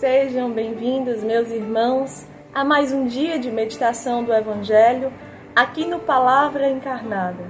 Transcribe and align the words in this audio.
Sejam 0.00 0.50
bem-vindos, 0.50 1.22
meus 1.22 1.50
irmãos, 1.50 2.26
a 2.54 2.64
mais 2.64 2.90
um 2.90 3.06
dia 3.06 3.38
de 3.38 3.50
meditação 3.50 4.24
do 4.24 4.32
Evangelho 4.32 5.12
aqui 5.54 5.84
no 5.84 5.98
Palavra 5.98 6.70
Encarnada. 6.70 7.44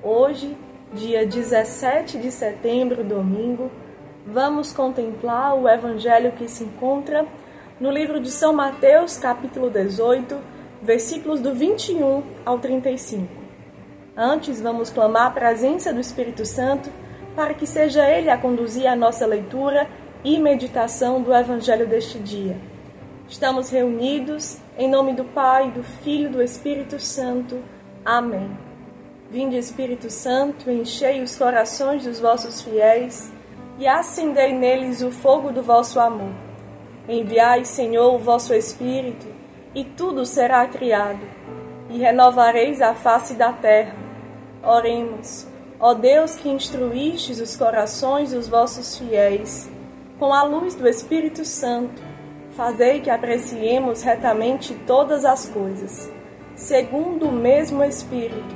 Hoje, 0.00 0.56
dia 0.92 1.26
17 1.26 2.18
de 2.18 2.30
setembro, 2.30 3.02
domingo, 3.02 3.68
vamos 4.24 4.72
contemplar 4.72 5.56
o 5.56 5.68
Evangelho 5.68 6.30
que 6.30 6.46
se 6.48 6.62
encontra 6.62 7.26
no 7.80 7.90
livro 7.90 8.20
de 8.20 8.30
São 8.30 8.52
Mateus, 8.52 9.16
capítulo 9.16 9.68
18, 9.68 10.38
versículos 10.80 11.40
do 11.40 11.52
21 11.52 12.22
ao 12.46 12.60
35. 12.60 13.26
Antes, 14.16 14.60
vamos 14.60 14.88
clamar 14.88 15.26
a 15.26 15.30
presença 15.30 15.92
do 15.92 15.98
Espírito 15.98 16.46
Santo 16.46 16.88
para 17.34 17.54
que 17.54 17.66
seja 17.66 18.08
Ele 18.08 18.30
a 18.30 18.38
conduzir 18.38 18.86
a 18.86 18.94
nossa 18.94 19.26
leitura 19.26 19.88
e 20.24 20.38
meditação 20.38 21.20
do 21.20 21.34
Evangelho 21.34 21.86
deste 21.86 22.18
dia. 22.18 22.56
Estamos 23.28 23.70
reunidos 23.70 24.58
em 24.78 24.88
nome 24.88 25.14
do 25.14 25.24
Pai, 25.24 25.70
do 25.70 25.82
Filho 25.82 26.28
e 26.28 26.32
do 26.32 26.42
Espírito 26.42 27.00
Santo. 27.00 27.58
Amém. 28.04 28.56
Vinde, 29.30 29.56
Espírito 29.56 30.10
Santo, 30.10 30.70
enchei 30.70 31.22
os 31.22 31.36
corações 31.36 32.04
dos 32.04 32.20
vossos 32.20 32.60
fiéis 32.60 33.32
e 33.78 33.86
acendei 33.86 34.52
neles 34.52 35.02
o 35.02 35.10
fogo 35.10 35.50
do 35.50 35.62
vosso 35.62 35.98
amor. 35.98 36.32
Enviai, 37.08 37.64
Senhor, 37.64 38.14
o 38.14 38.18
vosso 38.18 38.54
Espírito, 38.54 39.26
e 39.74 39.84
tudo 39.84 40.24
será 40.24 40.66
criado, 40.66 41.26
e 41.90 41.98
renovareis 41.98 42.80
a 42.80 42.94
face 42.94 43.34
da 43.34 43.52
terra. 43.52 43.96
Oremos. 44.62 45.48
Ó 45.80 45.94
Deus 45.94 46.36
que 46.36 46.48
instruístes 46.48 47.40
os 47.40 47.56
corações 47.56 48.30
dos 48.32 48.46
vossos 48.46 48.98
fiéis, 48.98 49.68
com 50.22 50.32
a 50.32 50.44
luz 50.44 50.76
do 50.76 50.86
Espírito 50.88 51.44
Santo, 51.44 52.00
fazei 52.52 53.00
que 53.00 53.10
apreciemos 53.10 54.02
retamente 54.02 54.72
todas 54.86 55.24
as 55.24 55.48
coisas, 55.48 56.08
segundo 56.54 57.26
o 57.26 57.32
mesmo 57.32 57.82
Espírito, 57.82 58.54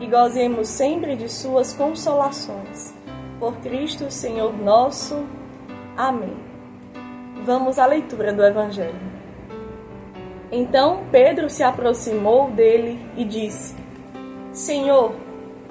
e 0.00 0.06
gozemos 0.06 0.68
sempre 0.68 1.16
de 1.16 1.28
suas 1.28 1.72
consolações. 1.72 2.94
Por 3.40 3.56
Cristo, 3.56 4.12
Senhor 4.12 4.56
nosso. 4.56 5.26
Amém. 5.96 6.36
Vamos 7.44 7.80
à 7.80 7.86
leitura 7.86 8.32
do 8.32 8.44
Evangelho. 8.44 8.94
Então 10.52 11.02
Pedro 11.10 11.50
se 11.50 11.64
aproximou 11.64 12.52
dele 12.52 13.04
e 13.16 13.24
disse: 13.24 13.74
Senhor, 14.52 15.16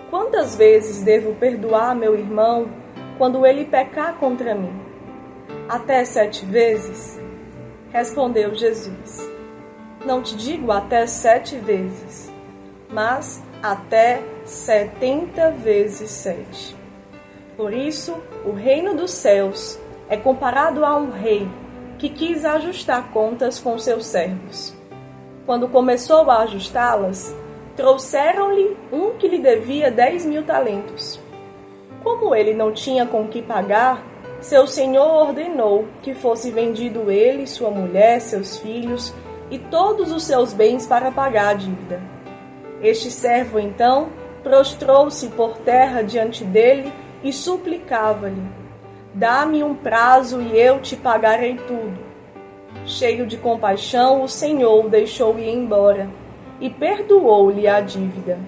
Quantas 0.09 0.57
vezes 0.57 1.01
devo 1.01 1.35
perdoar 1.35 1.95
meu 1.95 2.19
irmão 2.19 2.67
quando 3.17 3.45
ele 3.45 3.63
pecar 3.63 4.17
contra 4.17 4.53
mim? 4.53 4.90
Até 5.69 6.03
sete 6.05 6.45
vezes? 6.45 7.19
Respondeu 7.91 8.53
Jesus. 8.55 9.29
Não 10.05 10.21
te 10.21 10.35
digo 10.35 10.71
até 10.71 11.05
sete 11.05 11.55
vezes, 11.57 12.31
mas 12.89 13.43
até 13.61 14.21
setenta 14.45 15.51
vezes 15.51 16.09
sete. 16.09 16.75
Por 17.55 17.73
isso, 17.73 18.17
o 18.45 18.51
reino 18.51 18.95
dos 18.95 19.11
céus 19.11 19.79
é 20.09 20.17
comparado 20.17 20.83
a 20.83 20.97
um 20.97 21.11
rei 21.11 21.47
que 21.99 22.09
quis 22.09 22.43
ajustar 22.43 23.11
contas 23.11 23.59
com 23.59 23.77
seus 23.77 24.07
servos. 24.07 24.73
Quando 25.45 25.67
começou 25.67 26.29
a 26.31 26.39
ajustá-las, 26.39 27.35
trouxeram-lhe 27.75 28.75
um 28.91 29.11
que 29.11 29.27
lhe 29.27 29.37
devia 29.37 29.91
dez 29.91 30.25
mil 30.25 30.43
talentos. 30.43 31.19
Como 32.03 32.33
ele 32.33 32.53
não 32.53 32.71
tinha 32.71 33.05
com 33.05 33.27
que 33.27 33.41
pagar, 33.41 34.03
seu 34.41 34.65
senhor 34.65 35.27
ordenou 35.27 35.87
que 36.01 36.15
fosse 36.15 36.49
vendido 36.49 37.11
ele, 37.11 37.45
sua 37.45 37.69
mulher, 37.69 38.19
seus 38.19 38.57
filhos 38.57 39.13
e 39.51 39.59
todos 39.59 40.11
os 40.11 40.23
seus 40.23 40.51
bens 40.51 40.87
para 40.87 41.11
pagar 41.11 41.49
a 41.49 41.53
dívida. 41.53 42.01
Este 42.81 43.11
servo 43.11 43.59
então 43.59 44.09
prostrou-se 44.43 45.27
por 45.29 45.57
terra 45.57 46.01
diante 46.01 46.43
dele 46.43 46.91
e 47.23 47.31
suplicava-lhe: 47.31 48.41
Dá-me 49.13 49.63
um 49.63 49.75
prazo 49.75 50.41
e 50.41 50.59
eu 50.59 50.81
te 50.81 50.95
pagarei 50.95 51.57
tudo. 51.67 51.99
Cheio 52.85 53.27
de 53.27 53.37
compaixão, 53.37 54.23
o 54.23 54.27
senhor 54.27 54.85
o 54.85 54.89
deixou 54.89 55.37
ir 55.37 55.49
embora 55.49 56.09
e 56.59 56.69
perdoou-lhe 56.69 57.67
a 57.67 57.79
dívida. 57.79 58.39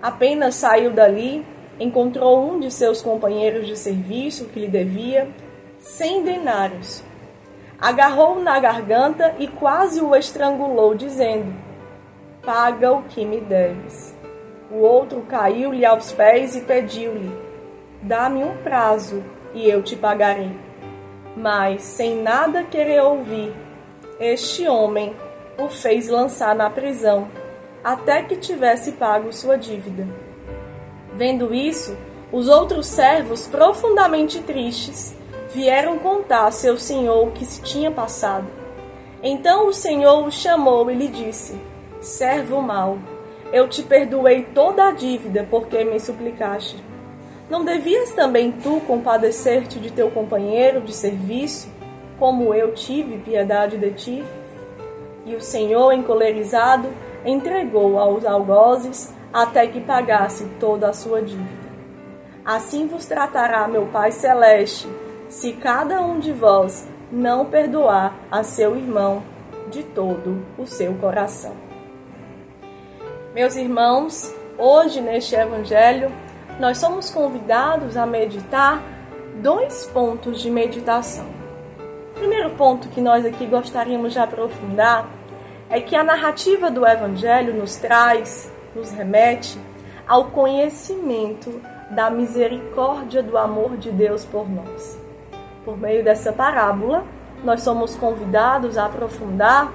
Apenas 0.00 0.54
saiu 0.54 0.92
dali, 0.92 1.44
encontrou 1.78 2.50
um 2.50 2.60
de 2.60 2.70
seus 2.70 3.02
companheiros 3.02 3.66
de 3.66 3.76
serviço 3.76 4.46
que 4.46 4.60
lhe 4.60 4.68
devia 4.68 5.28
cem 5.78 6.22
denários. 6.24 7.02
Agarrou-o 7.78 8.42
na 8.42 8.58
garganta 8.58 9.34
e 9.38 9.46
quase 9.46 10.00
o 10.00 10.16
estrangulou, 10.16 10.94
dizendo: 10.94 11.52
Paga 12.42 12.92
o 12.92 13.02
que 13.02 13.24
me 13.24 13.40
deves. 13.40 14.14
O 14.70 14.76
outro 14.76 15.20
caiu-lhe 15.22 15.84
aos 15.84 16.12
pés 16.12 16.56
e 16.56 16.62
pediu-lhe: 16.62 17.30
Dá-me 18.02 18.42
um 18.42 18.56
prazo 18.58 19.22
e 19.54 19.68
eu 19.68 19.82
te 19.82 19.94
pagarei. 19.94 20.50
Mas, 21.36 21.82
sem 21.82 22.22
nada 22.22 22.64
querer 22.64 23.02
ouvir, 23.02 23.52
este 24.18 24.66
homem 24.66 25.14
o 25.58 25.68
fez 25.68 26.08
lançar 26.08 26.54
na 26.54 26.70
prisão, 26.70 27.28
até 27.84 28.22
que 28.22 28.36
tivesse 28.36 28.92
pago 28.92 29.32
sua 29.32 29.56
dívida. 29.56 30.06
Vendo 31.16 31.54
isso, 31.54 31.96
os 32.30 32.46
outros 32.46 32.86
servos, 32.86 33.46
profundamente 33.46 34.42
tristes, 34.42 35.16
vieram 35.54 35.98
contar 35.98 36.46
a 36.46 36.50
seu 36.50 36.76
senhor 36.76 37.28
o 37.28 37.30
que 37.30 37.46
se 37.46 37.62
tinha 37.62 37.90
passado. 37.90 38.44
Então 39.22 39.66
o 39.66 39.72
senhor 39.72 40.26
o 40.26 40.30
chamou 40.30 40.90
e 40.90 40.94
lhe 40.94 41.08
disse: 41.08 41.58
Servo 42.02 42.60
mau, 42.60 42.98
eu 43.50 43.66
te 43.66 43.82
perdoei 43.82 44.42
toda 44.54 44.88
a 44.88 44.92
dívida 44.92 45.46
porque 45.50 45.82
me 45.84 45.98
suplicaste. 45.98 46.76
Não 47.48 47.64
devias 47.64 48.12
também 48.12 48.52
tu 48.52 48.82
compadecer-te 48.86 49.78
de 49.78 49.90
teu 49.90 50.10
companheiro 50.10 50.82
de 50.82 50.92
serviço, 50.92 51.68
como 52.18 52.52
eu 52.52 52.74
tive 52.74 53.16
piedade 53.18 53.78
de 53.78 53.90
ti? 53.92 54.24
E 55.24 55.34
o 55.34 55.40
Senhor, 55.40 55.92
encolerizado, 55.92 56.88
entregou 57.24 57.98
aos 57.98 58.24
algozes 58.26 59.15
até 59.36 59.66
que 59.66 59.82
pagasse 59.82 60.46
toda 60.58 60.88
a 60.88 60.94
sua 60.94 61.20
dívida. 61.20 61.66
Assim 62.42 62.86
vos 62.86 63.04
tratará 63.04 63.68
meu 63.68 63.84
Pai 63.88 64.10
Celeste, 64.10 64.88
se 65.28 65.52
cada 65.52 66.00
um 66.00 66.18
de 66.18 66.32
vós 66.32 66.88
não 67.12 67.44
perdoar 67.44 68.14
a 68.30 68.42
seu 68.42 68.74
irmão 68.74 69.22
de 69.70 69.82
todo 69.82 70.42
o 70.56 70.66
seu 70.66 70.94
coração. 70.94 71.52
Meus 73.34 73.56
irmãos, 73.56 74.34
hoje 74.56 75.02
neste 75.02 75.34
Evangelho, 75.34 76.10
nós 76.58 76.78
somos 76.78 77.10
convidados 77.10 77.94
a 77.94 78.06
meditar 78.06 78.82
dois 79.42 79.84
pontos 79.84 80.40
de 80.40 80.50
meditação. 80.50 81.26
O 82.12 82.20
primeiro 82.20 82.52
ponto 82.52 82.88
que 82.88 83.02
nós 83.02 83.26
aqui 83.26 83.44
gostaríamos 83.44 84.14
de 84.14 84.18
aprofundar 84.18 85.06
é 85.68 85.78
que 85.78 85.94
a 85.94 86.02
narrativa 86.02 86.70
do 86.70 86.86
Evangelho 86.86 87.52
nos 87.52 87.76
traz, 87.76 88.50
nos 88.76 88.90
remete 88.90 89.58
ao 90.06 90.26
conhecimento 90.26 91.60
da 91.90 92.10
misericórdia 92.10 93.22
do 93.22 93.38
amor 93.38 93.76
de 93.76 93.90
Deus 93.90 94.24
por 94.24 94.48
nós. 94.48 94.98
Por 95.64 95.78
meio 95.78 96.04
dessa 96.04 96.32
parábola, 96.32 97.04
nós 97.42 97.62
somos 97.62 97.94
convidados 97.96 98.76
a 98.76 98.86
aprofundar, 98.86 99.72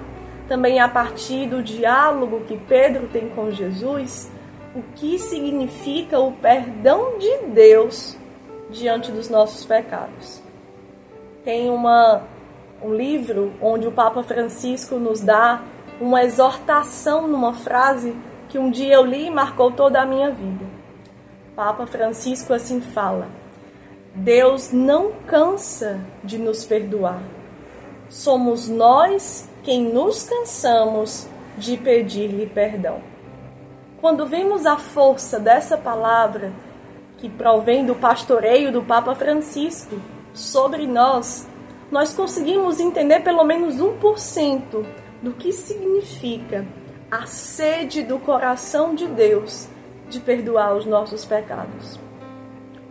também 0.48 0.80
a 0.80 0.88
partir 0.88 1.48
do 1.48 1.62
diálogo 1.62 2.40
que 2.40 2.56
Pedro 2.56 3.08
tem 3.08 3.28
com 3.30 3.50
Jesus, 3.50 4.30
o 4.74 4.82
que 4.94 5.18
significa 5.18 6.18
o 6.18 6.32
perdão 6.32 7.18
de 7.18 7.46
Deus 7.48 8.16
diante 8.70 9.10
dos 9.10 9.28
nossos 9.28 9.64
pecados. 9.64 10.42
Tem 11.44 11.70
uma, 11.70 12.22
um 12.82 12.94
livro 12.94 13.52
onde 13.60 13.86
o 13.86 13.92
Papa 13.92 14.22
Francisco 14.22 14.96
nos 14.96 15.20
dá 15.20 15.62
uma 16.00 16.24
exortação 16.24 17.28
numa 17.28 17.52
frase 17.52 18.14
que 18.52 18.58
um 18.58 18.70
dia 18.70 18.96
eu 18.96 19.04
li 19.06 19.28
e 19.28 19.30
marcou 19.30 19.72
toda 19.72 20.02
a 20.02 20.04
minha 20.04 20.30
vida. 20.30 20.66
Papa 21.56 21.86
Francisco 21.86 22.52
assim 22.52 22.82
fala: 22.82 23.26
Deus 24.14 24.70
não 24.70 25.10
cansa 25.26 25.98
de 26.22 26.36
nos 26.36 26.62
perdoar. 26.62 27.22
Somos 28.10 28.68
nós 28.68 29.48
quem 29.62 29.90
nos 29.90 30.24
cansamos 30.24 31.26
de 31.56 31.78
pedir-lhe 31.78 32.46
perdão. 32.46 33.00
Quando 34.02 34.26
vemos 34.26 34.66
a 34.66 34.76
força 34.76 35.40
dessa 35.40 35.78
palavra, 35.78 36.52
que 37.16 37.30
provém 37.30 37.86
do 37.86 37.94
pastoreio 37.94 38.70
do 38.70 38.82
Papa 38.82 39.14
Francisco, 39.14 39.96
sobre 40.34 40.86
nós, 40.86 41.48
nós 41.90 42.12
conseguimos 42.12 42.80
entender 42.80 43.20
pelo 43.20 43.44
menos 43.44 43.76
1% 43.76 44.84
do 45.22 45.32
que 45.32 45.52
significa 45.52 46.66
a 47.12 47.26
sede 47.26 48.02
do 48.02 48.18
coração 48.18 48.94
de 48.94 49.06
Deus 49.06 49.68
de 50.08 50.18
perdoar 50.18 50.74
os 50.74 50.86
nossos 50.86 51.26
pecados. 51.26 52.00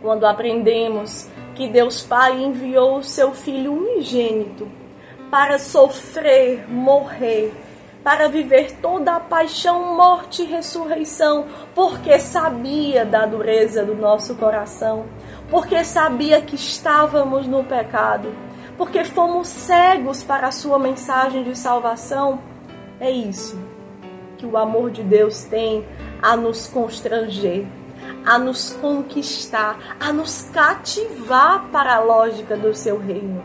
Quando 0.00 0.24
aprendemos 0.24 1.26
que 1.56 1.66
Deus 1.66 2.02
Pai 2.02 2.40
enviou 2.40 2.98
o 2.98 3.02
seu 3.02 3.32
Filho 3.32 3.72
unigênito 3.72 4.68
para 5.28 5.58
sofrer, 5.58 6.70
morrer, 6.70 7.52
para 8.04 8.28
viver 8.28 8.76
toda 8.80 9.16
a 9.16 9.20
paixão, 9.20 9.96
morte 9.96 10.42
e 10.42 10.46
ressurreição, 10.46 11.46
porque 11.74 12.16
sabia 12.20 13.04
da 13.04 13.26
dureza 13.26 13.84
do 13.84 13.96
nosso 13.96 14.36
coração, 14.36 15.04
porque 15.50 15.82
sabia 15.82 16.40
que 16.40 16.54
estávamos 16.54 17.48
no 17.48 17.64
pecado, 17.64 18.32
porque 18.78 19.04
fomos 19.04 19.48
cegos 19.48 20.22
para 20.22 20.46
a 20.46 20.52
sua 20.52 20.78
mensagem 20.78 21.42
de 21.42 21.58
salvação. 21.58 22.38
É 23.00 23.10
isso 23.10 23.71
que 24.42 24.46
o 24.46 24.56
amor 24.56 24.90
de 24.90 25.04
Deus 25.04 25.44
tem 25.44 25.84
a 26.20 26.36
nos 26.36 26.66
constranger, 26.66 27.64
a 28.26 28.40
nos 28.40 28.72
conquistar, 28.72 29.96
a 30.00 30.12
nos 30.12 30.50
cativar 30.52 31.68
para 31.70 31.94
a 31.94 32.00
lógica 32.00 32.56
do 32.56 32.74
seu 32.74 32.98
reino. 32.98 33.40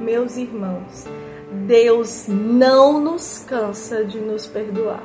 Meus 0.00 0.38
irmãos, 0.38 1.06
Deus 1.66 2.26
não 2.26 2.98
nos 2.98 3.44
cansa 3.46 4.02
de 4.02 4.18
nos 4.18 4.46
perdoar. 4.46 5.02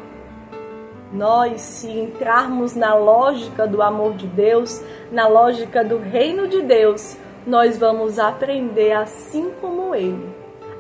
Nós, 1.11 1.61
se 1.61 1.89
entrarmos 1.89 2.73
na 2.73 2.95
lógica 2.95 3.67
do 3.67 3.81
amor 3.81 4.13
de 4.13 4.27
Deus, 4.27 4.81
na 5.11 5.27
lógica 5.27 5.83
do 5.83 5.97
reino 5.97 6.47
de 6.47 6.61
Deus, 6.61 7.17
nós 7.45 7.77
vamos 7.77 8.19
aprender, 8.19 8.93
assim 8.93 9.51
como 9.59 9.93
Ele, 9.93 10.29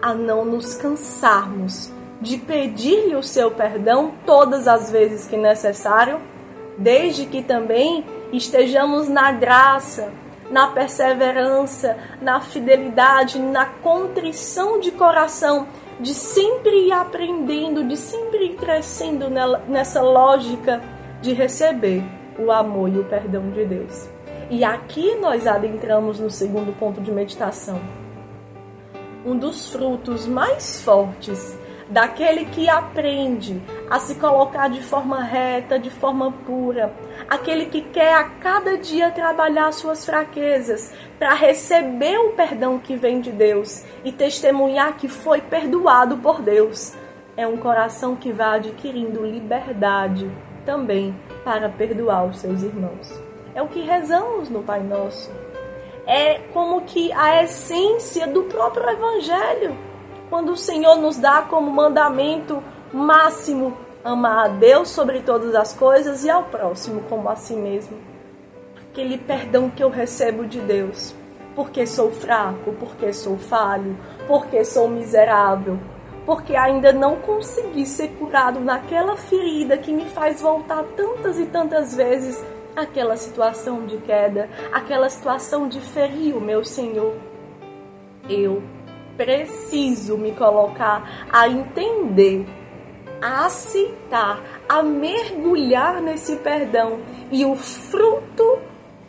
a 0.01 0.13
não 0.13 0.45
nos 0.45 0.75
cansarmos 0.75 1.93
de 2.21 2.37
pedir-lhe 2.37 3.15
o 3.15 3.23
seu 3.23 3.51
perdão 3.51 4.13
todas 4.25 4.67
as 4.67 4.89
vezes 4.89 5.27
que 5.27 5.37
necessário, 5.37 6.19
desde 6.77 7.25
que 7.25 7.41
também 7.41 8.03
estejamos 8.31 9.07
na 9.09 9.31
graça, 9.31 10.11
na 10.49 10.67
perseverança, 10.67 11.97
na 12.21 12.39
fidelidade, 12.39 13.39
na 13.39 13.65
contrição 13.65 14.79
de 14.79 14.91
coração, 14.91 15.67
de 15.99 16.13
sempre 16.13 16.87
ir 16.87 16.91
aprendendo, 16.91 17.83
de 17.83 17.97
sempre 17.97 18.45
ir 18.45 18.55
crescendo 18.55 19.27
nessa 19.67 20.01
lógica 20.01 20.81
de 21.21 21.33
receber 21.33 22.03
o 22.37 22.51
amor 22.51 22.89
e 22.89 22.99
o 22.99 23.05
perdão 23.05 23.49
de 23.51 23.65
Deus. 23.65 24.09
E 24.49 24.63
aqui 24.63 25.15
nós 25.15 25.47
adentramos 25.47 26.19
no 26.19 26.29
segundo 26.29 26.77
ponto 26.77 27.01
de 27.01 27.11
meditação. 27.11 27.79
Um 29.25 29.35
dos 29.35 29.71
frutos 29.71 30.27
mais 30.27 30.83
fortes 30.83 31.57
daquele 31.89 32.45
que 32.45 32.67
aprende 32.67 33.61
a 33.89 33.99
se 33.99 34.15
colocar 34.15 34.69
de 34.69 34.81
forma 34.81 35.21
reta, 35.21 35.77
de 35.77 35.89
forma 35.89 36.31
pura, 36.31 36.91
aquele 37.29 37.67
que 37.67 37.81
quer 37.81 38.13
a 38.13 38.23
cada 38.23 38.77
dia 38.77 39.11
trabalhar 39.11 39.71
suas 39.71 40.05
fraquezas 40.05 40.93
para 41.19 41.33
receber 41.33 42.17
o 42.17 42.31
perdão 42.31 42.79
que 42.79 42.95
vem 42.95 43.21
de 43.21 43.31
Deus 43.31 43.83
e 44.03 44.11
testemunhar 44.11 44.97
que 44.97 45.07
foi 45.07 45.41
perdoado 45.41 46.17
por 46.17 46.41
Deus. 46.41 46.93
É 47.37 47.45
um 47.45 47.57
coração 47.57 48.15
que 48.15 48.31
vai 48.31 48.57
adquirindo 48.57 49.25
liberdade 49.25 50.29
também 50.65 51.15
para 51.43 51.69
perdoar 51.69 52.25
os 52.25 52.39
seus 52.39 52.63
irmãos. 52.63 53.21
É 53.53 53.61
o 53.61 53.67
que 53.67 53.81
rezamos 53.81 54.49
no 54.49 54.63
Pai 54.63 54.81
Nosso. 54.81 55.31
É 56.07 56.39
como 56.53 56.81
que 56.81 57.11
a 57.13 57.43
essência 57.43 58.27
do 58.27 58.43
próprio 58.43 58.89
Evangelho 58.89 59.75
quando 60.29 60.51
o 60.51 60.57
Senhor 60.57 60.95
nos 60.97 61.17
dá 61.17 61.41
como 61.43 61.71
mandamento 61.71 62.61
máximo 62.93 63.77
amar 64.03 64.45
a 64.45 64.47
Deus 64.47 64.89
sobre 64.89 65.21
todas 65.21 65.55
as 65.55 65.73
coisas 65.73 66.23
e 66.23 66.29
ao 66.29 66.43
próximo 66.43 67.01
como 67.09 67.27
a 67.27 67.35
si 67.35 67.55
mesmo. 67.55 67.97
Aquele 68.77 69.17
perdão 69.17 69.69
que 69.69 69.83
eu 69.83 69.89
recebo 69.89 70.45
de 70.45 70.59
Deus, 70.59 71.15
porque 71.55 71.87
sou 71.87 72.11
fraco, 72.11 72.73
porque 72.79 73.11
sou 73.11 73.37
falho, 73.37 73.97
porque 74.27 74.63
sou 74.63 74.87
miserável, 74.87 75.79
porque 76.25 76.55
ainda 76.55 76.93
não 76.93 77.15
consegui 77.17 77.85
ser 77.85 78.09
curado 78.09 78.59
naquela 78.59 79.17
ferida 79.17 79.77
que 79.77 79.91
me 79.91 80.05
faz 80.05 80.39
voltar 80.39 80.83
tantas 80.95 81.39
e 81.39 81.45
tantas 81.47 81.95
vezes 81.95 82.43
àquela 82.75 83.17
situação 83.17 83.85
de 83.85 83.97
queda, 83.97 84.49
aquela 84.71 85.09
situação 85.09 85.67
de 85.67 85.81
ferir 85.81 86.35
o 86.35 86.41
meu 86.41 86.63
Senhor. 86.63 87.15
Eu 88.29 88.61
preciso 89.17 90.17
me 90.17 90.31
colocar 90.31 91.27
a 91.31 91.47
entender, 91.47 92.45
a 93.21 93.45
aceitar, 93.45 94.41
a 94.67 94.83
mergulhar 94.83 96.01
nesse 96.01 96.35
perdão. 96.37 96.99
E 97.31 97.45
o 97.45 97.55
fruto 97.55 98.59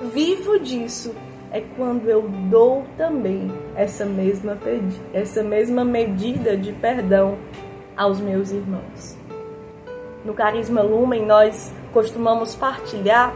vivo 0.00 0.58
disso 0.58 1.14
é 1.50 1.61
quando 1.76 2.08
eu 2.08 2.23
dou 2.50 2.85
também 2.97 3.50
essa 3.75 4.05
mesma, 4.05 4.58
essa 5.12 5.43
mesma 5.43 5.85
medida 5.85 6.56
de 6.56 6.73
perdão 6.73 7.38
aos 7.97 8.20
meus 8.20 8.50
irmãos. 8.50 9.17
No 10.25 10.35
Carisma 10.35 10.82
Lumen, 10.82 11.25
nós 11.25 11.73
costumamos 11.93 12.55
partilhar 12.55 13.35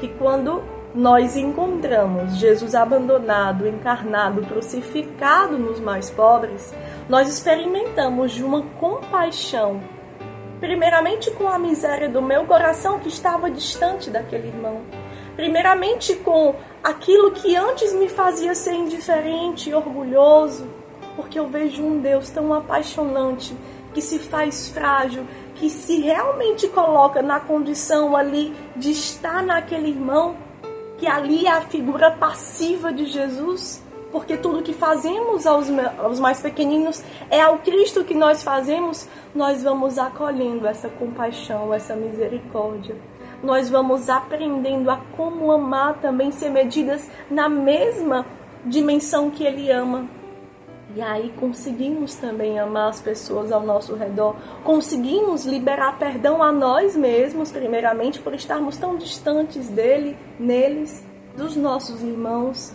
que 0.00 0.08
quando 0.08 0.62
nós 0.94 1.36
encontramos 1.36 2.36
Jesus 2.36 2.74
abandonado, 2.74 3.68
encarnado, 3.68 4.42
crucificado 4.42 5.58
nos 5.58 5.80
mais 5.80 6.10
pobres, 6.10 6.74
nós 7.08 7.28
experimentamos 7.28 8.32
de 8.32 8.42
uma 8.42 8.62
compaixão, 8.80 9.80
primeiramente 10.60 11.30
com 11.32 11.46
a 11.46 11.58
miséria 11.58 12.08
do 12.08 12.22
meu 12.22 12.44
coração 12.46 12.98
que 12.98 13.08
estava 13.08 13.50
distante 13.50 14.10
daquele 14.10 14.48
irmão, 14.48 14.80
primeiramente 15.36 16.14
com 16.16 16.54
aquilo 16.82 17.32
que 17.32 17.54
antes 17.54 17.92
me 17.92 18.08
fazia 18.08 18.54
ser 18.54 18.72
indiferente 18.72 19.70
e 19.70 19.74
orgulhoso, 19.74 20.66
porque 21.14 21.38
eu 21.38 21.48
vejo 21.48 21.82
um 21.82 22.00
Deus 22.00 22.30
tão 22.30 22.54
apaixonante 22.54 23.54
que 23.92 24.00
se 24.00 24.18
faz 24.18 24.68
frágil, 24.68 25.26
que 25.54 25.68
se 25.68 26.00
realmente 26.00 26.68
coloca 26.68 27.20
na 27.20 27.40
condição 27.40 28.16
ali 28.16 28.54
de 28.76 28.90
estar 28.90 29.42
naquele 29.42 29.88
irmão 29.88 30.47
que 30.98 31.06
ali 31.06 31.46
é 31.46 31.50
a 31.50 31.62
figura 31.62 32.10
passiva 32.10 32.92
de 32.92 33.06
Jesus, 33.06 33.82
porque 34.10 34.36
tudo 34.36 34.62
que 34.62 34.72
fazemos 34.72 35.46
aos, 35.46 35.68
aos 35.98 36.18
mais 36.18 36.40
pequeninos 36.40 37.02
é 37.30 37.40
ao 37.40 37.58
Cristo 37.58 38.04
que 38.04 38.14
nós 38.14 38.42
fazemos, 38.42 39.08
nós 39.34 39.62
vamos 39.62 39.98
acolhendo 39.98 40.66
essa 40.66 40.88
compaixão, 40.88 41.72
essa 41.72 41.94
misericórdia. 41.94 42.96
Nós 43.42 43.70
vamos 43.70 44.10
aprendendo 44.10 44.90
a 44.90 44.96
como 45.16 45.52
amar 45.52 45.98
também 46.00 46.32
ser 46.32 46.50
medidas 46.50 47.08
na 47.30 47.48
mesma 47.48 48.26
dimensão 48.64 49.30
que 49.30 49.44
Ele 49.44 49.70
ama. 49.70 50.17
E 50.96 51.02
aí 51.02 51.32
conseguimos 51.38 52.16
também 52.16 52.58
amar 52.58 52.88
as 52.88 53.00
pessoas 53.00 53.52
ao 53.52 53.60
nosso 53.60 53.94
redor, 53.94 54.34
conseguimos 54.64 55.44
liberar 55.44 55.98
perdão 55.98 56.42
a 56.42 56.50
nós 56.50 56.96
mesmos, 56.96 57.52
primeiramente 57.52 58.20
por 58.20 58.34
estarmos 58.34 58.76
tão 58.76 58.96
distantes 58.96 59.68
dele, 59.68 60.16
neles, 60.40 61.04
dos 61.36 61.54
nossos 61.54 62.02
irmãos 62.02 62.72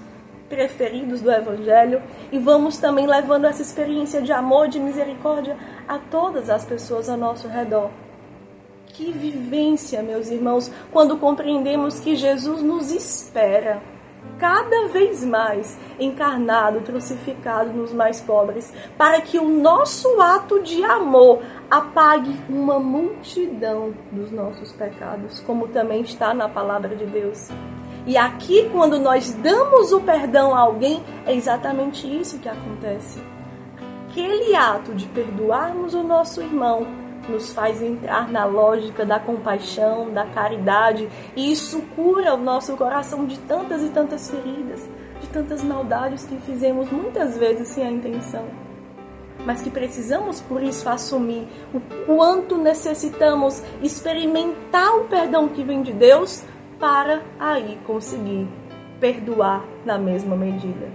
preferidos 0.48 1.22
do 1.22 1.32
Evangelho, 1.32 2.04
e 2.32 2.38
vamos 2.38 2.78
também 2.78 3.08
levando 3.08 3.46
essa 3.46 3.64
experiência 3.64 4.22
de 4.22 4.32
amor, 4.32 4.68
de 4.68 4.80
misericórdia 4.80 5.58
a 5.88 5.98
todas 5.98 6.50
as 6.50 6.64
pessoas 6.64 7.10
ao 7.10 7.18
nosso 7.18 7.48
redor. 7.48 7.90
Que 8.86 9.12
vivência, 9.12 10.04
meus 10.04 10.30
irmãos, 10.30 10.72
quando 10.92 11.18
compreendemos 11.18 12.00
que 12.00 12.16
Jesus 12.16 12.62
nos 12.62 12.92
espera 12.92 13.82
cada 14.40 14.88
vez 14.90 15.24
mais 15.24 15.78
encarnado, 16.00 16.82
crucificado 16.82 17.72
nos 17.72 17.94
mais 17.94 18.20
pobres, 18.20 18.74
para 18.98 19.22
que 19.22 19.40
o 19.40 19.48
nosso 19.48 20.20
ato 20.20 20.62
de 20.62 20.84
amor 20.84 21.42
apague 21.72 22.36
uma 22.50 22.80
multidão 22.80 23.94
dos 24.12 24.32
nossos 24.32 24.72
pecados, 24.74 25.40
como 25.42 25.68
também 25.68 26.02
está 26.02 26.34
na 26.34 26.50
palavra 26.50 26.96
de 26.96 27.06
Deus. 27.06 27.50
E 28.06 28.18
aqui, 28.18 28.70
quando 28.70 29.00
nós 29.00 29.32
damos 29.32 29.94
o 29.94 30.02
perdão 30.02 30.54
a 30.54 30.60
alguém, 30.60 31.02
é 31.26 31.34
exatamente 31.34 32.06
isso 32.06 32.40
que 32.40 32.50
acontece. 32.50 33.22
Aquele 34.10 34.56
ato 34.56 34.94
de 34.94 35.06
perdoarmos 35.08 35.94
o 35.94 36.04
nosso 36.04 36.42
irmão 36.42 36.86
nos 37.30 37.54
faz 37.54 37.82
entrar 37.82 38.30
na 38.30 38.46
lógica 38.46 39.06
da 39.06 39.20
compaixão, 39.20 40.12
da 40.12 40.26
caridade, 40.26 41.10
e 41.36 41.52
isso 41.52 41.82
cura 41.96 42.34
o 42.34 42.38
nosso 42.38 42.76
coração 42.76 43.26
de 43.26 43.38
tantas 43.40 43.82
e 43.82 43.90
tantas 43.90 44.30
feridas, 44.30 44.82
de 45.22 45.28
tantas 45.28 45.64
maldades 45.64 46.26
que 46.26 46.38
fizemos 46.38 46.92
muitas 46.92 47.38
vezes 47.38 47.70
sem 47.70 47.86
a 47.86 47.92
intenção. 47.92 48.46
Mas 49.46 49.62
que 49.62 49.70
precisamos 49.70 50.40
por 50.42 50.62
isso 50.62 50.88
assumir 50.88 51.48
o 51.74 51.80
quanto 52.06 52.58
necessitamos 52.58 53.62
experimentar 53.82 54.96
o 54.96 55.06
perdão 55.06 55.50
que 55.50 55.64
vem 55.64 55.82
de 55.82 55.92
Deus 55.92 56.44
para 56.80 57.22
aí 57.40 57.78
conseguir 57.86 58.48
perdoar 59.00 59.66
na 59.86 59.98
mesma 59.98 60.36
medida. 60.36 60.88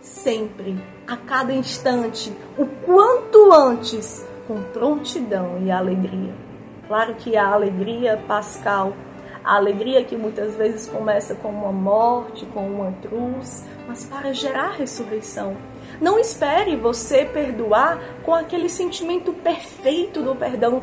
Sempre, 0.00 0.78
a 1.06 1.16
cada 1.16 1.52
instante, 1.52 2.32
o 2.56 2.64
quanto 2.64 3.52
antes 3.52 4.26
com 4.50 4.60
prontidão 4.72 5.62
e 5.64 5.70
alegria. 5.70 6.34
Claro 6.88 7.14
que 7.14 7.36
a 7.36 7.46
alegria 7.46 8.20
pascal, 8.26 8.92
a 9.44 9.54
alegria 9.54 10.02
que 10.02 10.16
muitas 10.16 10.56
vezes 10.56 10.88
começa 10.88 11.36
com 11.36 11.50
uma 11.50 11.70
morte, 11.70 12.44
com 12.46 12.66
uma 12.66 12.90
cruz, 13.00 13.64
mas 13.86 14.04
para 14.04 14.34
gerar 14.34 14.72
ressurreição. 14.72 15.56
Não 16.00 16.18
espere 16.18 16.74
você 16.74 17.24
perdoar 17.24 18.00
com 18.24 18.34
aquele 18.34 18.68
sentimento 18.68 19.32
perfeito 19.32 20.20
do 20.20 20.34
perdão. 20.34 20.82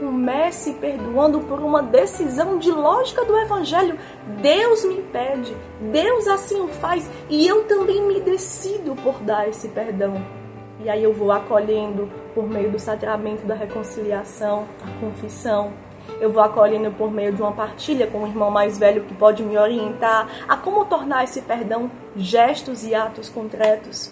Comece 0.00 0.72
perdoando 0.74 1.38
por 1.38 1.60
uma 1.60 1.80
decisão 1.84 2.58
de 2.58 2.72
lógica 2.72 3.24
do 3.24 3.38
Evangelho. 3.38 3.96
Deus 4.42 4.84
me 4.84 5.02
pede, 5.02 5.56
Deus 5.92 6.26
assim 6.26 6.60
o 6.60 6.66
faz 6.66 7.08
e 7.30 7.46
eu 7.46 7.62
também 7.62 8.02
me 8.02 8.20
decido 8.20 8.96
por 8.96 9.20
dar 9.20 9.48
esse 9.48 9.68
perdão. 9.68 10.37
E 10.84 10.88
aí 10.88 11.02
eu 11.02 11.12
vou 11.12 11.32
acolhendo 11.32 12.08
por 12.34 12.48
meio 12.48 12.70
do 12.70 12.78
sacramento 12.78 13.46
da 13.46 13.54
reconciliação, 13.54 14.66
a 14.82 15.00
confissão, 15.00 15.72
eu 16.20 16.30
vou 16.30 16.42
acolhendo 16.42 16.90
por 16.90 17.10
meio 17.12 17.32
de 17.32 17.40
uma 17.40 17.52
partilha 17.52 18.06
com 18.06 18.18
um 18.18 18.26
irmão 18.26 18.50
mais 18.50 18.78
velho 18.78 19.04
que 19.04 19.14
pode 19.14 19.42
me 19.42 19.56
orientar 19.56 20.28
a 20.48 20.56
como 20.56 20.84
tornar 20.84 21.24
esse 21.24 21.42
perdão 21.42 21.90
gestos 22.16 22.84
e 22.84 22.94
atos 22.94 23.28
concretos. 23.28 24.10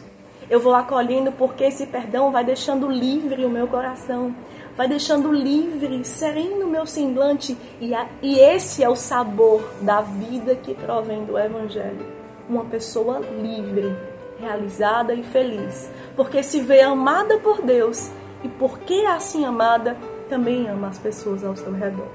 Eu 0.48 0.60
vou 0.60 0.74
acolhendo 0.74 1.32
porque 1.32 1.64
esse 1.64 1.86
perdão 1.86 2.30
vai 2.30 2.44
deixando 2.44 2.88
livre 2.88 3.44
o 3.44 3.50
meu 3.50 3.66
coração, 3.66 4.32
vai 4.76 4.86
deixando 4.86 5.32
livre, 5.32 6.04
sereno 6.04 6.66
o 6.66 6.70
meu 6.70 6.86
semblante, 6.86 7.58
e, 7.80 7.92
a, 7.92 8.06
e 8.22 8.38
esse 8.38 8.84
é 8.84 8.88
o 8.88 8.94
sabor 8.94 9.60
da 9.80 10.00
vida 10.02 10.54
que 10.54 10.72
provém 10.72 11.24
do 11.24 11.36
Evangelho. 11.36 12.06
Uma 12.48 12.64
pessoa 12.64 13.18
livre, 13.18 13.92
realizada 14.38 15.14
e 15.14 15.22
feliz, 15.22 15.90
porque 16.14 16.42
se 16.42 16.60
vê 16.60 16.80
amada 16.80 17.38
por 17.38 17.62
Deus 17.62 18.10
e 18.44 18.48
porque 18.48 19.04
assim 19.06 19.44
amada, 19.44 19.96
também 20.28 20.68
ama 20.68 20.88
as 20.88 20.98
pessoas 20.98 21.44
ao 21.44 21.56
seu 21.56 21.72
redor. 21.72 22.08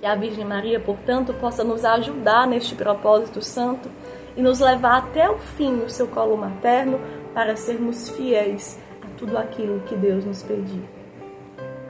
Que 0.00 0.06
a 0.06 0.14
Virgem 0.14 0.44
Maria, 0.44 0.78
portanto, 0.78 1.32
possa 1.34 1.64
nos 1.64 1.84
ajudar 1.84 2.46
neste 2.46 2.74
propósito 2.74 3.40
santo 3.42 3.88
e 4.36 4.42
nos 4.42 4.60
levar 4.60 4.98
até 4.98 5.28
o 5.30 5.38
fim 5.38 5.72
no 5.72 5.88
seu 5.88 6.06
colo 6.06 6.36
materno 6.36 7.00
para 7.32 7.56
sermos 7.56 8.10
fiéis 8.10 8.78
a 9.02 9.18
tudo 9.18 9.38
aquilo 9.38 9.80
que 9.80 9.96
Deus 9.96 10.24
nos 10.24 10.42
pediu. 10.42 10.82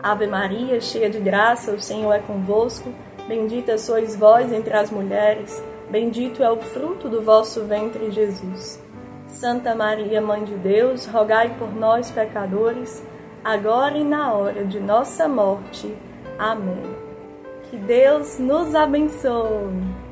Ave 0.03 0.27
Maria, 0.27 0.81
cheia 0.81 1.11
de 1.11 1.19
graça, 1.19 1.73
o 1.73 1.81
Senhor 1.81 2.13
é 2.13 2.21
convosco. 2.21 2.93
Bendita 3.27 3.77
sois 3.77 4.15
vós 4.15 4.53
entre 4.53 4.73
as 4.73 4.89
mulheres, 4.89 5.61
bendito 5.91 6.45
é 6.45 6.51
o 6.51 6.59
fruto 6.59 7.09
do 7.09 7.21
vosso 7.23 7.65
ventre, 7.65 8.13
Jesus. 8.13 8.86
Santa 9.37 9.75
Maria, 9.75 10.19
Mãe 10.19 10.45
de 10.45 10.55
Deus, 10.55 11.05
rogai 11.05 11.55
por 11.59 11.71
nós, 11.75 12.11
pecadores 12.11 13.05
agora 13.45 13.99
e 13.99 14.03
na 14.03 14.33
hora 14.33 14.65
de 14.65 14.81
nossa 14.81 15.29
morte. 15.29 15.95
Amém. 16.39 16.97
Que 17.65 17.77
Deus 17.77 18.39
nos 18.39 18.75
abençoe. 18.75 20.06